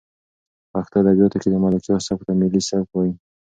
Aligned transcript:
په 0.71 0.77
پښتو 0.81 0.95
ادبیاتو 1.01 1.41
کې 1.41 1.49
د 1.51 1.55
ملکیار 1.65 2.01
سبک 2.07 2.23
ته 2.27 2.33
ملي 2.39 2.61
سبک 2.69 2.89
وایي. 2.91 3.13